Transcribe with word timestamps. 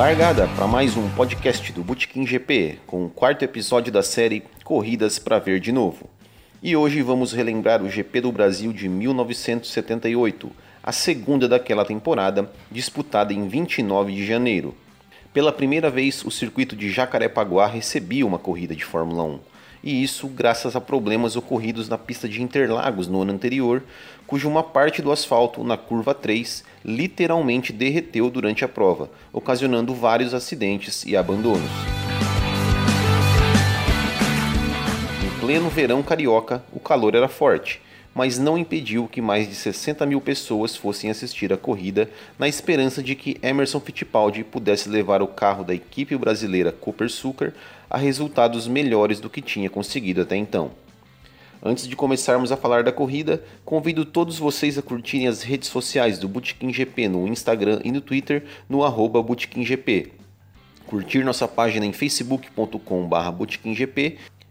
Largada 0.00 0.48
para 0.56 0.66
mais 0.66 0.96
um 0.96 1.10
podcast 1.10 1.70
do 1.74 1.84
Botequim 1.84 2.26
GP, 2.26 2.78
com 2.86 3.04
o 3.04 3.10
quarto 3.10 3.42
episódio 3.42 3.92
da 3.92 4.02
série 4.02 4.42
Corridas 4.64 5.18
para 5.18 5.38
Ver 5.38 5.60
de 5.60 5.70
Novo. 5.70 6.08
E 6.62 6.74
hoje 6.74 7.02
vamos 7.02 7.34
relembrar 7.34 7.82
o 7.82 7.90
GP 7.90 8.22
do 8.22 8.32
Brasil 8.32 8.72
de 8.72 8.88
1978, 8.88 10.50
a 10.82 10.90
segunda 10.90 11.46
daquela 11.46 11.84
temporada, 11.84 12.50
disputada 12.72 13.34
em 13.34 13.46
29 13.46 14.14
de 14.14 14.24
janeiro. 14.24 14.74
Pela 15.34 15.52
primeira 15.52 15.90
vez, 15.90 16.24
o 16.24 16.30
circuito 16.30 16.74
de 16.74 16.90
Jacarepaguá 16.90 17.66
recebia 17.66 18.24
uma 18.24 18.38
corrida 18.38 18.74
de 18.74 18.86
Fórmula 18.86 19.22
1 19.24 19.49
e 19.82 20.02
isso 20.02 20.28
graças 20.28 20.76
a 20.76 20.80
problemas 20.80 21.36
ocorridos 21.36 21.88
na 21.88 21.96
pista 21.96 22.28
de 22.28 22.42
Interlagos 22.42 23.08
no 23.08 23.22
ano 23.22 23.32
anterior, 23.32 23.82
cuja 24.26 24.46
uma 24.46 24.62
parte 24.62 25.00
do 25.02 25.10
asfalto 25.10 25.64
na 25.64 25.76
curva 25.76 26.14
3 26.14 26.64
literalmente 26.84 27.72
derreteu 27.72 28.30
durante 28.30 28.64
a 28.64 28.68
prova, 28.68 29.10
ocasionando 29.32 29.94
vários 29.94 30.34
acidentes 30.34 31.04
e 31.04 31.16
abandonos. 31.16 31.70
Em 35.24 35.40
pleno 35.40 35.68
verão 35.68 36.02
carioca, 36.02 36.62
o 36.72 36.80
calor 36.80 37.14
era 37.14 37.28
forte 37.28 37.80
mas 38.14 38.38
não 38.38 38.58
impediu 38.58 39.08
que 39.08 39.20
mais 39.20 39.48
de 39.48 39.54
60 39.54 40.04
mil 40.04 40.20
pessoas 40.20 40.76
fossem 40.76 41.10
assistir 41.10 41.52
a 41.52 41.56
corrida 41.56 42.10
na 42.38 42.48
esperança 42.48 43.02
de 43.02 43.14
que 43.14 43.38
Emerson 43.42 43.80
Fittipaldi 43.80 44.42
pudesse 44.42 44.88
levar 44.88 45.22
o 45.22 45.28
carro 45.28 45.64
da 45.64 45.74
equipe 45.74 46.16
brasileira 46.16 46.72
Cooper 46.72 47.08
Sucker 47.08 47.54
a 47.90 47.98
resultados 47.98 48.68
melhores 48.68 49.18
do 49.18 49.28
que 49.28 49.42
tinha 49.42 49.68
conseguido 49.68 50.22
até 50.22 50.36
então. 50.36 50.70
Antes 51.62 51.86
de 51.86 51.94
começarmos 51.94 52.50
a 52.50 52.56
falar 52.56 52.82
da 52.82 52.92
corrida, 52.92 53.44
convido 53.64 54.06
todos 54.06 54.38
vocês 54.38 54.78
a 54.78 54.82
curtirem 54.82 55.26
as 55.26 55.42
redes 55.42 55.68
sociais 55.68 56.18
do 56.18 56.28
Bootkin 56.28 56.72
GP 56.72 57.08
no 57.08 57.28
Instagram 57.28 57.80
e 57.84 57.92
no 57.92 58.00
Twitter 58.00 58.44
no 58.68 58.84
arroba 58.84 59.22
GP. 59.56 60.12
Curtir 60.86 61.22
nossa 61.22 61.46
página 61.46 61.84
em 61.84 61.92
facebook.com.br 61.92 62.78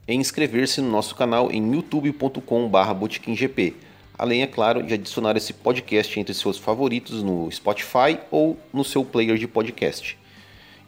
é 0.07 0.13
inscrever-se 0.13 0.81
no 0.81 0.91
nosso 0.91 1.15
canal 1.15 1.51
em 1.51 1.73
youtube.com.br 1.73 2.93
botequimgp, 2.93 3.75
além, 4.17 4.43
é 4.43 4.47
claro, 4.47 4.83
de 4.83 4.93
adicionar 4.93 5.35
esse 5.37 5.53
podcast 5.53 6.19
entre 6.19 6.33
seus 6.33 6.57
favoritos 6.57 7.23
no 7.23 7.49
Spotify 7.51 8.19
ou 8.29 8.57
no 8.73 8.83
seu 8.83 9.05
player 9.05 9.37
de 9.37 9.47
podcast. 9.47 10.18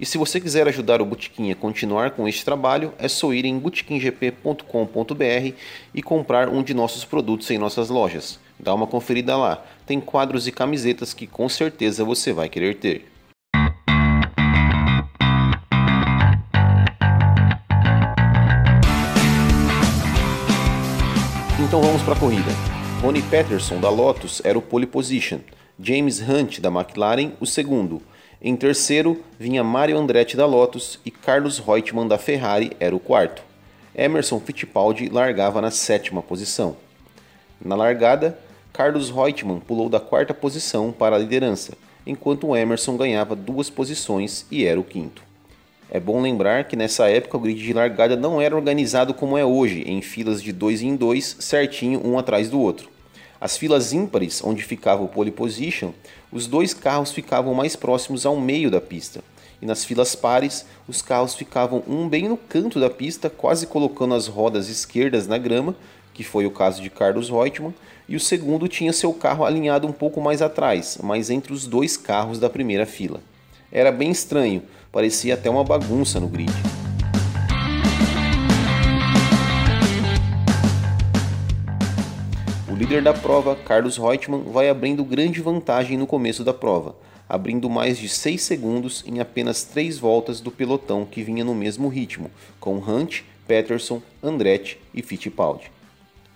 E 0.01 0.05
se 0.05 0.17
você 0.17 0.41
quiser 0.41 0.67
ajudar 0.67 0.99
o 0.99 1.05
Botequim 1.05 1.51
a 1.51 1.55
continuar 1.55 2.09
com 2.09 2.27
este 2.27 2.43
trabalho, 2.43 2.91
é 2.97 3.07
só 3.07 3.31
ir 3.31 3.45
em 3.45 3.59
botequimgp.com.br 3.59 5.53
e 5.93 6.01
comprar 6.01 6.49
um 6.49 6.63
de 6.63 6.73
nossos 6.73 7.05
produtos 7.05 7.51
em 7.51 7.59
nossas 7.59 7.89
lojas. 7.89 8.39
Dá 8.59 8.73
uma 8.73 8.87
conferida 8.87 9.37
lá, 9.37 9.63
tem 9.85 10.01
quadros 10.01 10.47
e 10.47 10.51
camisetas 10.51 11.13
que 11.13 11.27
com 11.27 11.47
certeza 11.47 12.03
você 12.03 12.33
vai 12.33 12.49
querer 12.49 12.77
ter. 12.77 13.11
Então 21.59 21.79
vamos 21.79 22.01
para 22.01 22.15
a 22.15 22.19
corrida. 22.19 22.49
Ronnie 23.03 23.21
Peterson 23.21 23.79
da 23.79 23.91
Lotus 23.91 24.41
era 24.43 24.57
o 24.57 24.63
pole 24.63 24.87
position, 24.87 25.41
James 25.79 26.19
Hunt 26.19 26.59
da 26.59 26.69
McLaren 26.69 27.33
o 27.39 27.45
segundo. 27.45 28.01
Em 28.43 28.55
terceiro 28.55 29.21
vinha 29.37 29.63
Mario 29.63 29.99
Andretti 29.99 30.35
da 30.35 30.47
Lotus 30.47 30.99
e 31.05 31.11
Carlos 31.11 31.59
Reutemann 31.59 32.07
da 32.07 32.17
Ferrari 32.17 32.71
era 32.79 32.95
o 32.95 32.99
quarto. 32.99 33.43
Emerson 33.95 34.39
Fittipaldi 34.39 35.09
largava 35.09 35.61
na 35.61 35.69
sétima 35.69 36.23
posição. 36.23 36.75
Na 37.63 37.75
largada, 37.75 38.35
Carlos 38.73 39.11
Reutemann 39.11 39.59
pulou 39.59 39.87
da 39.89 39.99
quarta 39.99 40.33
posição 40.33 40.91
para 40.91 41.15
a 41.15 41.19
liderança, 41.19 41.73
enquanto 42.03 42.55
Emerson 42.55 42.97
ganhava 42.97 43.35
duas 43.35 43.69
posições 43.69 44.47
e 44.49 44.65
era 44.65 44.79
o 44.79 44.83
quinto. 44.83 45.21
É 45.91 45.99
bom 45.99 46.19
lembrar 46.19 46.63
que 46.63 46.75
nessa 46.75 47.07
época 47.09 47.37
o 47.37 47.39
grid 47.39 47.61
de 47.61 47.73
largada 47.73 48.15
não 48.15 48.41
era 48.41 48.55
organizado 48.55 49.13
como 49.13 49.37
é 49.37 49.45
hoje, 49.45 49.83
em 49.85 50.01
filas 50.01 50.41
de 50.41 50.51
dois 50.51 50.81
em 50.81 50.95
dois, 50.95 51.35
certinho 51.39 52.01
um 52.03 52.17
atrás 52.17 52.49
do 52.49 52.59
outro. 52.59 52.89
As 53.39 53.57
filas 53.57 53.91
ímpares, 53.91 54.43
onde 54.43 54.63
ficava 54.63 55.03
o 55.03 55.07
pole 55.07 55.31
position, 55.31 55.91
os 56.31 56.47
dois 56.47 56.73
carros 56.73 57.11
ficavam 57.11 57.53
mais 57.53 57.75
próximos 57.75 58.25
ao 58.25 58.39
meio 58.39 58.71
da 58.71 58.79
pista. 58.79 59.21
E 59.61 59.65
nas 59.65 59.85
filas 59.85 60.15
pares, 60.15 60.65
os 60.87 61.01
carros 61.01 61.35
ficavam 61.35 61.83
um 61.87 62.09
bem 62.09 62.27
no 62.27 62.37
canto 62.37 62.79
da 62.79 62.89
pista, 62.89 63.29
quase 63.29 63.67
colocando 63.67 64.15
as 64.15 64.27
rodas 64.27 64.69
esquerdas 64.69 65.27
na 65.27 65.37
grama, 65.37 65.75
que 66.13 66.23
foi 66.23 66.45
o 66.45 66.51
caso 66.51 66.81
de 66.81 66.89
Carlos 66.89 67.29
Reutemann, 67.29 67.73
e 68.09 68.15
o 68.15 68.19
segundo 68.19 68.67
tinha 68.67 68.91
seu 68.91 69.13
carro 69.13 69.45
alinhado 69.45 69.87
um 69.87 69.91
pouco 69.91 70.19
mais 70.19 70.41
atrás, 70.41 70.97
mas 71.01 71.29
entre 71.29 71.53
os 71.53 71.67
dois 71.67 71.95
carros 71.95 72.39
da 72.39 72.49
primeira 72.49 72.85
fila. 72.85 73.21
Era 73.71 73.91
bem 73.91 74.09
estranho, 74.09 74.63
parecia 74.91 75.35
até 75.35 75.49
uma 75.49 75.63
bagunça 75.63 76.19
no 76.19 76.27
grid. 76.27 76.51
Líder 82.81 83.03
da 83.03 83.13
prova, 83.13 83.55
Carlos 83.55 83.95
Reutemann, 83.95 84.41
vai 84.51 84.67
abrindo 84.67 85.05
grande 85.05 85.39
vantagem 85.39 85.99
no 85.99 86.07
começo 86.07 86.43
da 86.43 86.51
prova, 86.51 86.95
abrindo 87.29 87.69
mais 87.69 87.95
de 87.95 88.09
6 88.09 88.41
segundos 88.41 89.03
em 89.05 89.19
apenas 89.19 89.63
3 89.63 89.99
voltas 89.99 90.41
do 90.41 90.49
pelotão 90.49 91.05
que 91.05 91.21
vinha 91.21 91.45
no 91.45 91.53
mesmo 91.53 91.87
ritmo, 91.89 92.31
com 92.59 92.77
Hunt, 92.77 93.21
Peterson, 93.47 94.01
Andretti 94.23 94.79
e 94.95 95.03
Fittipaldi. 95.03 95.71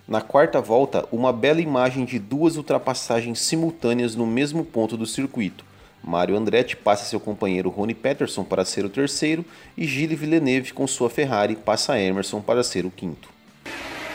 Na 0.06 0.20
quarta 0.20 0.60
volta, 0.60 1.04
uma 1.10 1.32
bela 1.32 1.60
imagem 1.60 2.04
de 2.04 2.16
duas 2.16 2.56
ultrapassagens 2.56 3.40
simultâneas 3.40 4.14
no 4.14 4.24
mesmo 4.24 4.64
ponto 4.64 4.96
do 4.96 5.04
circuito, 5.04 5.64
Mário 6.00 6.36
Andretti 6.36 6.76
passa 6.76 7.06
seu 7.06 7.18
companheiro 7.18 7.70
Rony 7.70 7.92
Peterson 7.92 8.44
para 8.44 8.64
ser 8.64 8.84
o 8.84 8.88
terceiro 8.88 9.44
e 9.76 9.84
Gilles 9.84 10.16
Villeneuve 10.16 10.72
com 10.72 10.86
sua 10.86 11.10
Ferrari 11.10 11.56
passa 11.56 11.98
Emerson 11.98 12.40
para 12.40 12.62
ser 12.62 12.86
o 12.86 12.90
quinto. 12.92 13.35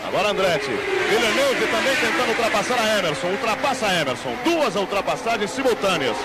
Agora 0.08 0.30
Andretti, 0.30 0.70
Villeneuve 0.70 1.68
também 1.68 1.96
tentando 1.96 2.30
ultrapassar 2.30 2.80
a 2.80 3.00
Emerson, 3.00 3.28
ultrapassa 3.28 3.88
a 3.88 4.02
Emerson, 4.02 4.36
duas 4.44 4.76
ultrapassagens 4.76 5.52
simultâneas. 5.52 6.18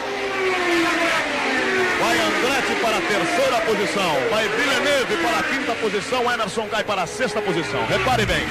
Vai 2.01 2.19
Andretti 2.19 2.81
para 2.81 2.97
a 2.97 3.01
terceira 3.01 3.61
posição, 3.67 4.15
vai 4.31 4.49
Villeneuve 4.49 5.17
para 5.23 5.39
a 5.39 5.43
quinta 5.43 5.75
posição, 5.75 6.33
Emerson 6.33 6.67
cai 6.69 6.85
para 6.85 7.03
a 7.03 7.07
sexta 7.07 7.41
posição. 7.43 7.85
Repare 7.87 8.25
bem. 8.27 8.47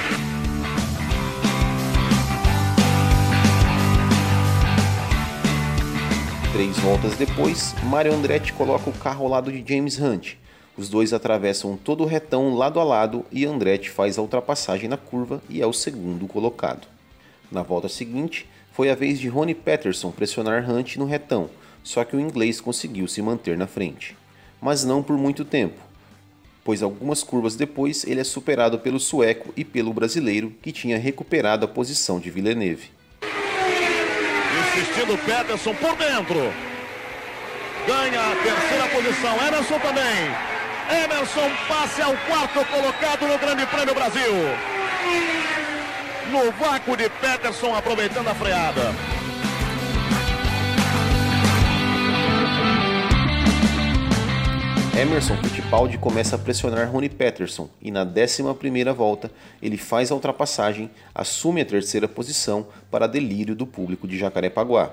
Três 6.52 6.78
voltas 6.78 7.14
depois, 7.16 7.74
Mario 7.82 8.14
Andretti 8.14 8.52
coloca 8.52 8.88
o 8.88 8.92
carro 8.92 9.24
ao 9.24 9.30
lado 9.30 9.52
de 9.52 9.62
James 9.74 9.98
Hunt. 9.98 10.36
Os 10.76 10.88
dois 10.88 11.12
atravessam 11.12 11.76
todo 11.76 12.02
o 12.02 12.06
retão 12.06 12.54
lado 12.54 12.78
a 12.78 12.84
lado 12.84 13.24
e 13.32 13.46
Andretti 13.46 13.90
faz 13.90 14.18
a 14.18 14.22
ultrapassagem 14.22 14.88
na 14.88 14.96
curva 14.96 15.42
e 15.48 15.62
é 15.62 15.66
o 15.66 15.72
segundo 15.72 16.26
colocado. 16.26 16.86
Na 17.50 17.62
volta 17.62 17.88
seguinte, 17.88 18.46
foi 18.72 18.90
a 18.90 18.94
vez 18.94 19.18
de 19.18 19.28
Ronnie 19.28 19.54
Peterson 19.54 20.10
pressionar 20.10 20.70
Hunt 20.70 20.96
no 20.96 21.06
retão, 21.06 21.48
só 21.82 22.04
que 22.04 22.14
o 22.14 22.20
inglês 22.20 22.60
conseguiu 22.60 23.08
se 23.08 23.22
manter 23.22 23.56
na 23.56 23.66
frente. 23.66 24.16
Mas 24.60 24.84
não 24.84 25.02
por 25.02 25.16
muito 25.16 25.44
tempo, 25.44 25.80
pois 26.62 26.82
algumas 26.82 27.22
curvas 27.22 27.56
depois 27.56 28.04
ele 28.04 28.20
é 28.20 28.24
superado 28.24 28.78
pelo 28.78 29.00
sueco 29.00 29.52
e 29.56 29.64
pelo 29.64 29.94
brasileiro 29.94 30.52
que 30.60 30.72
tinha 30.72 30.98
recuperado 30.98 31.64
a 31.64 31.68
posição 31.68 32.20
de 32.20 32.30
Villeneuve 32.30 32.96
assistindo 34.76 35.16
Peterson 35.24 35.74
por 35.74 35.96
dentro. 35.96 36.52
Ganha 37.86 38.20
a 38.20 38.36
terceira 38.36 38.88
posição. 38.88 39.36
Emerson 39.46 39.78
também. 39.78 40.55
Emerson 40.90 41.50
passe 41.66 42.00
ao 42.00 42.16
quarto 42.16 42.64
colocado 42.66 43.26
no 43.26 43.38
Grande 43.38 43.66
Prêmio 43.66 43.94
Brasil. 43.94 44.32
No 46.30 46.52
vácuo 46.52 46.96
de 46.96 47.08
Peterson 47.08 47.74
aproveitando 47.74 48.28
a 48.28 48.34
freada. 48.34 48.94
Emerson 54.98 55.36
Fittipaldi 55.42 55.98
começa 55.98 56.36
a 56.36 56.38
pressionar 56.38 56.90
Rony 56.90 57.08
Peterson 57.08 57.68
e 57.82 57.90
na 57.90 58.06
11ª 58.06 58.94
volta 58.94 59.30
ele 59.60 59.76
faz 59.76 60.10
a 60.10 60.14
ultrapassagem, 60.14 60.90
assume 61.14 61.60
a 61.60 61.66
terceira 61.66 62.08
posição 62.08 62.68
para 62.90 63.06
delírio 63.06 63.54
do 63.54 63.66
público 63.66 64.06
de 64.06 64.16
Jacarepaguá. 64.16 64.90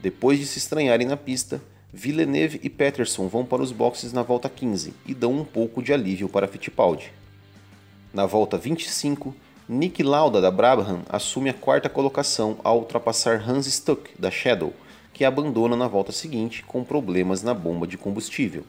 Depois 0.00 0.38
de 0.38 0.46
se 0.46 0.58
estranharem 0.58 1.06
na 1.06 1.16
pista, 1.16 1.60
Villeneuve 1.92 2.60
e 2.62 2.68
Peterson 2.68 3.28
vão 3.28 3.46
para 3.46 3.62
os 3.62 3.72
boxes 3.72 4.12
na 4.12 4.22
volta 4.22 4.46
15 4.46 4.92
e 5.06 5.14
dão 5.14 5.32
um 5.32 5.44
pouco 5.44 5.82
de 5.82 5.90
alívio 5.90 6.28
para 6.28 6.46
Fittipaldi. 6.46 7.10
Na 8.12 8.26
volta 8.26 8.58
25, 8.58 9.34
Nick 9.66 10.02
Lauda 10.02 10.38
da 10.38 10.50
Brabham 10.50 11.00
assume 11.08 11.48
a 11.48 11.54
quarta 11.54 11.88
colocação 11.88 12.58
ao 12.62 12.80
ultrapassar 12.80 13.42
Hans 13.48 13.66
Stuck 13.66 14.10
da 14.18 14.30
Shadow, 14.30 14.74
que 15.14 15.24
abandona 15.24 15.76
na 15.76 15.88
volta 15.88 16.12
seguinte 16.12 16.62
com 16.62 16.84
problemas 16.84 17.42
na 17.42 17.54
bomba 17.54 17.86
de 17.86 17.96
combustível. 17.96 18.64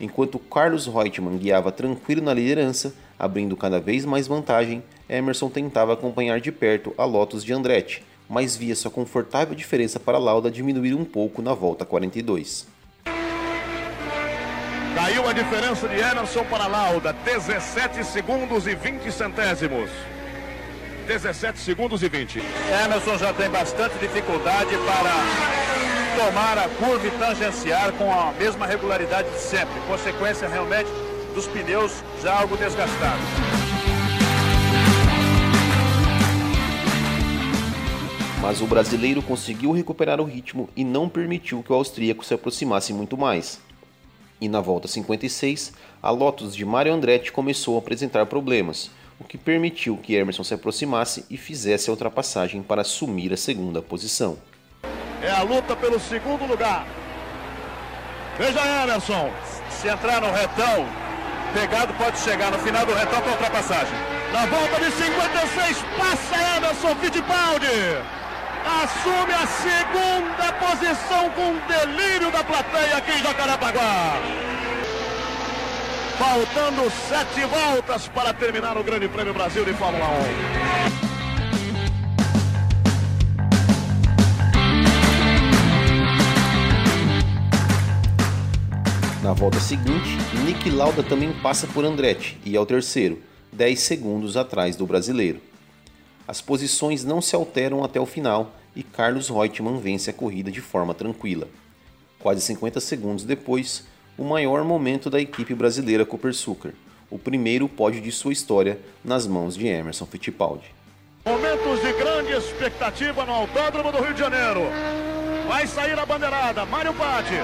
Enquanto 0.00 0.38
Carlos 0.38 0.86
Reutemann 0.86 1.36
guiava 1.36 1.70
tranquilo 1.70 2.22
na 2.22 2.32
liderança, 2.32 2.94
abrindo 3.18 3.56
cada 3.58 3.78
vez 3.78 4.06
mais 4.06 4.26
vantagem, 4.26 4.82
Emerson 5.06 5.50
tentava 5.50 5.92
acompanhar 5.92 6.40
de 6.40 6.50
perto 6.50 6.94
a 6.96 7.04
Lotus 7.04 7.44
de 7.44 7.52
Andretti, 7.52 8.02
mas 8.32 8.56
via 8.56 8.74
sua 8.74 8.90
confortável 8.90 9.54
diferença 9.54 10.00
para 10.00 10.16
Lauda 10.16 10.50
diminuir 10.50 10.94
um 10.94 11.04
pouco 11.04 11.42
na 11.42 11.52
volta 11.52 11.84
42. 11.84 12.66
a 15.28 15.34
diferença 15.34 15.88
de 15.88 15.98
Emerson 15.98 16.44
para 16.44 16.66
Lauda, 16.66 17.12
17 17.24 18.04
segundos 18.04 18.66
e 18.66 18.74
20 18.74 19.10
centésimos. 19.12 19.90
17 21.06 21.58
segundos 21.58 22.02
e 22.02 22.08
20. 22.08 22.42
Emerson 22.84 23.16
já 23.18 23.32
tem 23.32 23.48
bastante 23.50 23.98
dificuldade 23.98 24.70
para 24.86 26.24
tomar 26.24 26.58
a 26.58 26.68
curva 26.68 27.06
e 27.06 27.10
tangenciar 27.12 27.92
com 27.92 28.12
a 28.12 28.32
mesma 28.32 28.66
regularidade 28.66 29.30
de 29.30 29.40
sempre. 29.40 29.80
Consequência 29.86 30.48
realmente 30.48 30.90
dos 31.34 31.46
pneus 31.48 31.92
já 32.22 32.38
algo 32.38 32.56
desgastados. 32.56 33.51
Mas 38.42 38.60
o 38.60 38.66
brasileiro 38.66 39.22
conseguiu 39.22 39.70
recuperar 39.70 40.20
o 40.20 40.24
ritmo 40.24 40.68
e 40.74 40.84
não 40.84 41.08
permitiu 41.08 41.62
que 41.62 41.72
o 41.72 41.76
austríaco 41.76 42.24
se 42.24 42.34
aproximasse 42.34 42.92
muito 42.92 43.16
mais. 43.16 43.60
E 44.40 44.48
na 44.48 44.60
volta 44.60 44.88
56, 44.88 45.72
a 46.02 46.10
Lotus 46.10 46.56
de 46.56 46.64
Mario 46.64 46.92
Andretti 46.92 47.30
começou 47.30 47.76
a 47.76 47.78
apresentar 47.78 48.26
problemas, 48.26 48.90
o 49.20 49.22
que 49.22 49.38
permitiu 49.38 49.96
que 49.96 50.16
Emerson 50.16 50.42
se 50.42 50.54
aproximasse 50.54 51.24
e 51.30 51.36
fizesse 51.36 51.88
a 51.88 51.92
ultrapassagem 51.92 52.64
para 52.64 52.80
assumir 52.80 53.32
a 53.32 53.36
segunda 53.36 53.80
posição. 53.80 54.36
É 55.22 55.30
a 55.30 55.42
luta 55.42 55.76
pelo 55.76 56.00
segundo 56.00 56.44
lugar. 56.44 56.84
Veja 58.36 58.82
Emerson. 58.82 59.30
Se 59.70 59.86
entrar 59.86 60.20
no 60.20 60.32
retão, 60.32 60.84
pegado 61.54 61.94
pode 61.94 62.18
chegar 62.18 62.50
no 62.50 62.58
final 62.58 62.84
do 62.84 62.92
retão 62.92 63.22
para 63.22 63.30
ultrapassagem. 63.30 63.94
Na 64.32 64.46
volta 64.46 64.80
de 64.80 64.90
56, 64.90 65.76
passa 65.96 66.56
Emerson 66.56 66.96
Fittipaldi. 66.96 68.21
Assume 68.64 69.32
a 69.32 69.46
segunda 69.46 70.52
posição 70.52 71.30
com 71.30 71.56
delírio 71.66 72.30
da 72.30 72.44
plateia 72.44 72.96
aqui 72.96 73.12
em 73.12 73.22
Jacarepaguá. 73.22 74.14
Faltando 76.18 76.90
sete 77.08 77.44
voltas 77.46 78.06
para 78.08 78.32
terminar 78.32 78.76
o 78.76 78.84
Grande 78.84 79.08
Prêmio 79.08 79.34
Brasil 79.34 79.64
de 79.64 79.72
Fórmula 79.74 80.06
1. 89.18 89.22
Na 89.24 89.32
volta 89.32 89.58
seguinte, 89.58 90.16
Nick 90.44 90.70
Lauda 90.70 91.02
também 91.02 91.32
passa 91.32 91.66
por 91.66 91.84
Andretti 91.84 92.38
e 92.44 92.56
é 92.56 92.60
o 92.60 92.66
terceiro, 92.66 93.18
10 93.52 93.80
segundos 93.80 94.36
atrás 94.36 94.76
do 94.76 94.86
brasileiro. 94.86 95.51
As 96.32 96.40
posições 96.40 97.04
não 97.04 97.20
se 97.20 97.36
alteram 97.36 97.84
até 97.84 98.00
o 98.00 98.06
final 98.06 98.54
e 98.74 98.82
Carlos 98.82 99.28
Reutemann 99.28 99.78
vence 99.78 100.08
a 100.08 100.14
corrida 100.14 100.50
de 100.50 100.62
forma 100.62 100.94
tranquila. 100.94 101.46
Quase 102.18 102.40
50 102.40 102.80
segundos 102.80 103.24
depois, 103.24 103.84
o 104.16 104.24
maior 104.24 104.64
momento 104.64 105.10
da 105.10 105.20
equipe 105.20 105.54
brasileira 105.54 106.06
Copersucar, 106.06 106.72
o 107.10 107.18
primeiro 107.18 107.68
pódio 107.68 108.00
de 108.00 108.10
sua 108.10 108.32
história 108.32 108.80
nas 109.04 109.26
mãos 109.26 109.54
de 109.54 109.66
Emerson 109.66 110.06
Fittipaldi. 110.06 110.74
Momentos 111.26 111.82
de 111.82 111.92
grande 111.92 112.32
expectativa 112.32 113.26
no 113.26 113.32
Autódromo 113.32 113.92
do 113.92 114.02
Rio 114.02 114.14
de 114.14 114.20
Janeiro. 114.20 114.62
Vai 115.46 115.66
sair 115.66 115.98
a 115.98 116.06
bandeirada, 116.06 116.64
Mário 116.64 116.94
Patti. 116.94 117.34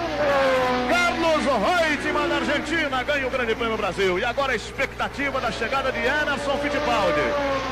Carlos 0.88 1.44
Reutemann 1.44 2.26
da 2.26 2.36
Argentina 2.36 3.02
ganha 3.02 3.26
o 3.26 3.30
Grande 3.30 3.54
Prêmio 3.54 3.76
Brasil. 3.76 4.18
E 4.18 4.24
agora 4.24 4.54
a 4.54 4.56
expectativa 4.56 5.38
da 5.42 5.52
chegada 5.52 5.92
de 5.92 5.98
Emerson 5.98 6.56
Fittipaldi. 6.56 7.67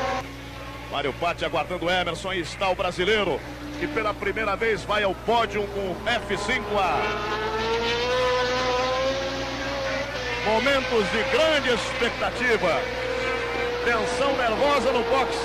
Mário 0.97 1.13
Patti 1.13 1.45
aguardando 1.45 1.87
Emerson 1.91 2.33
e 2.33 2.39
está 2.39 2.69
o 2.69 2.75
brasileiro 2.75 3.39
que 3.79 3.85
pela 3.85 4.15
primeira 4.15 4.55
vez 4.55 4.83
vai 4.83 5.03
ao 5.03 5.13
pódio 5.13 5.61
com 5.67 5.95
F5A. 6.09 6.97
Momentos 10.43 11.05
de 11.11 11.23
grande 11.31 11.69
expectativa. 11.69 12.81
Tensão 13.85 14.35
nervosa 14.37 14.91
no 14.91 15.03
box 15.03 15.37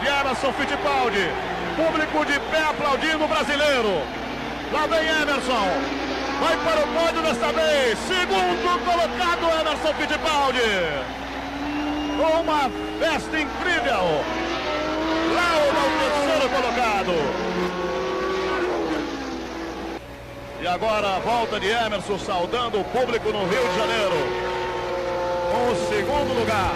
de 0.00 0.06
Emerson 0.06 0.52
Fittipaldi. 0.52 1.32
Público 1.74 2.24
de 2.24 2.38
pé 2.48 2.62
aplaudindo 2.62 3.24
o 3.24 3.28
brasileiro. 3.28 4.02
Lá 4.72 4.86
vem 4.86 5.04
Emerson. 5.20 5.66
Vai 6.40 6.56
para 6.58 6.84
o 6.84 6.88
pódio 6.94 7.22
desta 7.22 7.50
vez. 7.50 7.98
Segundo 8.06 8.84
colocado 8.84 9.60
Emerson 9.62 9.94
Fittipaldi. 9.94 10.60
Uma 12.40 12.70
festa 13.00 13.40
incrível. 13.40 14.45
Laura 15.36 15.80
o 15.86 15.90
terceiro 16.00 16.48
colocado. 16.48 17.12
E 20.62 20.66
agora 20.66 21.16
a 21.16 21.18
volta 21.20 21.60
de 21.60 21.68
Emerson 21.68 22.18
saudando 22.18 22.80
o 22.80 22.84
público 22.84 23.30
no 23.30 23.40
Rio 23.46 23.68
de 23.68 23.76
Janeiro. 23.76 24.16
Com 25.52 25.72
o 25.72 25.88
segundo 25.88 26.40
lugar. 26.40 26.74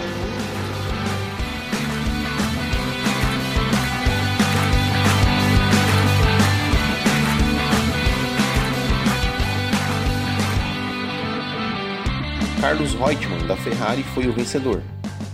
Carlos 12.61 12.93
Reutemann, 12.93 13.47
da 13.47 13.57
Ferrari, 13.57 14.03
foi 14.03 14.27
o 14.27 14.33
vencedor. 14.33 14.83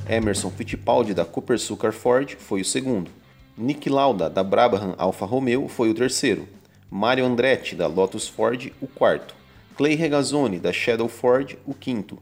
Emerson 0.10 0.50
Fittipaldi, 0.50 1.14
da 1.14 1.26
Cooper 1.26 1.60
Sucar 1.60 1.92
Ford, 1.92 2.36
foi 2.40 2.62
o 2.62 2.66
segundo. 2.66 3.12
Nick 3.58 3.90
Lauda, 3.90 4.30
da 4.30 4.42
Brabham 4.42 4.96
Alfa 4.98 5.26
Romeo, 5.26 5.68
foi 5.68 5.90
o 5.90 5.94
terceiro. 5.94 6.48
Mario 6.90 7.26
Andretti, 7.26 7.76
da 7.76 7.88
Lotus 7.88 8.28
Ford, 8.28 8.72
o 8.82 8.88
quarto. 8.88 9.36
Clay 9.76 9.96
Regazzoni, 9.96 10.60
da 10.60 10.72
Shadow 10.72 11.10
Ford, 11.10 11.58
o 11.66 11.74
quinto. 11.74 12.18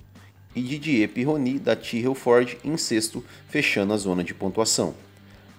E 0.55 0.61
Didier 0.61 1.09
Pironi, 1.09 1.59
da 1.59 1.75
Tyrrell 1.75 2.15
Ford, 2.15 2.57
em 2.63 2.75
sexto, 2.75 3.23
fechando 3.47 3.93
a 3.93 3.97
zona 3.97 4.23
de 4.23 4.33
pontuação. 4.33 4.95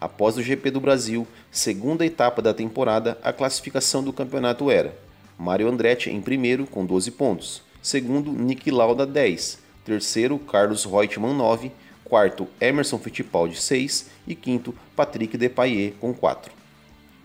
Após 0.01 0.37
o 0.37 0.43
GP 0.43 0.73
do 0.73 0.81
Brasil, 0.81 1.27
segunda 1.51 2.05
etapa 2.05 2.43
da 2.43 2.53
temporada, 2.53 3.17
a 3.23 3.33
classificação 3.33 4.03
do 4.03 4.13
campeonato 4.13 4.71
era 4.71 4.97
Mario 5.39 5.69
Andretti 5.69 6.11
em 6.11 6.21
primeiro 6.21 6.67
com 6.67 6.85
12 6.85 7.13
pontos, 7.13 7.63
segundo 7.81 8.33
Nick 8.33 8.71
Lauda 8.71 9.07
10, 9.07 9.59
terceiro 9.85 10.39
Carlos 10.39 10.85
Reutemann 10.85 11.35
9, 11.35 11.71
quarto 12.09 12.49
Emerson 12.61 12.99
Fittipaldi 12.99 13.61
6 13.61 14.11
e 14.27 14.35
quinto 14.35 14.75
Patrick 14.95 15.37
Depailler 15.37 15.93
com 16.01 16.15
4. 16.15 16.53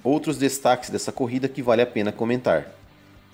Outros 0.04 0.38
destaques 0.38 0.90
dessa 0.90 1.12
corrida 1.12 1.48
que 1.48 1.62
vale 1.62 1.82
a 1.82 1.88
pena 1.88 2.12
comentar. 2.12 2.72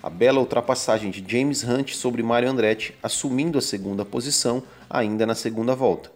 A 0.04 0.10
bela 0.10 0.40
ultrapassagem 0.40 1.10
de 1.10 1.24
James 1.26 1.64
Hunt 1.64 1.94
sobre 1.94 2.22
Mario 2.22 2.50
Andretti, 2.50 2.94
assumindo 3.02 3.58
a 3.58 3.62
segunda 3.62 4.06
posição 4.06 4.62
ainda 4.90 5.26
na 5.26 5.34
segunda 5.34 5.74
volta. 5.74 6.12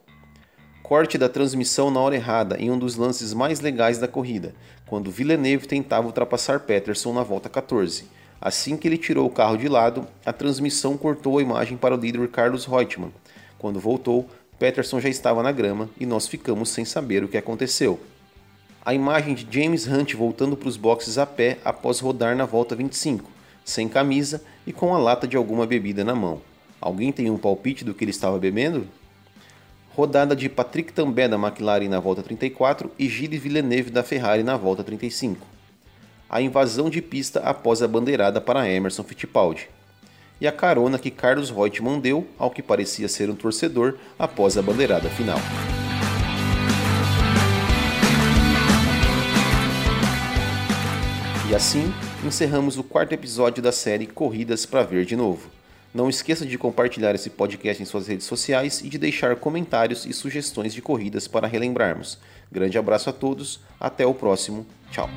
Corte 0.83 1.17
da 1.17 1.29
transmissão 1.29 1.89
na 1.89 2.01
hora 2.01 2.15
errada 2.15 2.57
em 2.57 2.69
um 2.69 2.77
dos 2.77 2.95
lances 2.95 3.33
mais 3.33 3.61
legais 3.61 3.97
da 3.97 4.09
corrida, 4.09 4.53
quando 4.85 5.09
Villeneuve 5.09 5.67
tentava 5.67 6.05
ultrapassar 6.05 6.59
Peterson 6.59 7.13
na 7.13 7.23
volta 7.23 7.49
14. 7.49 8.03
Assim 8.41 8.75
que 8.75 8.87
ele 8.87 8.97
tirou 8.97 9.25
o 9.25 9.31
carro 9.31 9.55
de 9.55 9.69
lado, 9.69 10.05
a 10.25 10.33
transmissão 10.33 10.97
cortou 10.97 11.37
a 11.37 11.41
imagem 11.41 11.77
para 11.77 11.95
o 11.95 11.97
líder 11.97 12.27
Carlos 12.27 12.65
Reutemann. 12.65 13.13
Quando 13.57 13.79
voltou, 13.79 14.27
Peterson 14.61 15.01
já 15.01 15.09
estava 15.09 15.43
na 15.43 15.51
grama 15.51 15.89
e 15.99 16.05
nós 16.05 16.27
ficamos 16.27 16.69
sem 16.69 16.85
saber 16.85 17.23
o 17.23 17.27
que 17.27 17.37
aconteceu 17.37 17.99
a 18.83 18.95
imagem 18.95 19.35
de 19.35 19.47
James 19.47 19.87
Hunt 19.87 20.15
voltando 20.15 20.57
para 20.57 20.67
os 20.67 20.75
boxes 20.75 21.19
a 21.19 21.25
pé 21.25 21.59
após 21.63 21.99
rodar 21.99 22.35
na 22.35 22.45
volta 22.45 22.75
25, 22.75 23.29
sem 23.63 23.87
camisa 23.87 24.43
e 24.65 24.73
com 24.73 24.95
a 24.95 24.97
lata 24.97 25.27
de 25.27 25.37
alguma 25.37 25.67
bebida 25.67 26.03
na 26.03 26.15
mão. 26.15 26.41
Alguém 26.79 27.11
tem 27.11 27.29
um 27.29 27.37
palpite 27.37 27.85
do 27.85 27.93
que 27.93 28.03
ele 28.03 28.09
estava 28.09 28.39
bebendo? 28.39 28.87
Rodada 29.95 30.35
de 30.35 30.49
Patrick 30.49 30.91
Tambay 30.93 31.27
da 31.27 31.35
McLaren 31.35 31.89
na 31.89 31.99
volta 31.99 32.23
34 32.23 32.91
e 32.97 33.07
Gilles 33.07 33.39
Villeneuve 33.39 33.91
da 33.91 34.01
Ferrari 34.01 34.41
na 34.41 34.57
volta 34.57 34.83
35. 34.83 35.45
A 36.27 36.41
invasão 36.41 36.89
de 36.89 37.03
pista 37.03 37.39
após 37.41 37.83
a 37.83 37.87
bandeirada 37.87 38.41
para 38.41 38.67
Emerson 38.67 39.03
Fittipaldi. 39.03 39.69
E 40.41 40.47
a 40.47 40.51
carona 40.51 40.97
que 40.97 41.11
Carlos 41.11 41.51
Reutemann 41.51 41.99
deu 41.99 42.27
ao 42.35 42.49
que 42.49 42.63
parecia 42.63 43.07
ser 43.07 43.29
um 43.29 43.35
torcedor 43.35 43.99
após 44.17 44.57
a 44.57 44.61
bandeirada 44.63 45.07
final. 45.11 45.37
E 51.47 51.53
assim, 51.53 51.93
encerramos 52.25 52.77
o 52.77 52.83
quarto 52.83 53.13
episódio 53.13 53.61
da 53.61 53.71
série 53.71 54.07
Corridas 54.07 54.65
para 54.65 54.81
Ver 54.81 55.05
de 55.05 55.15
Novo. 55.15 55.47
Não 55.93 56.09
esqueça 56.09 56.45
de 56.45 56.57
compartilhar 56.57 57.13
esse 57.13 57.29
podcast 57.29 57.83
em 57.83 57.85
suas 57.85 58.07
redes 58.07 58.25
sociais 58.25 58.81
e 58.81 58.89
de 58.89 58.97
deixar 58.97 59.35
comentários 59.35 60.05
e 60.05 60.13
sugestões 60.13 60.73
de 60.73 60.81
corridas 60.81 61.27
para 61.27 61.47
relembrarmos. 61.47 62.17
Grande 62.51 62.77
abraço 62.77 63.09
a 63.09 63.13
todos, 63.13 63.59
até 63.79 64.07
o 64.07 64.13
próximo, 64.13 64.65
tchau. 64.89 65.09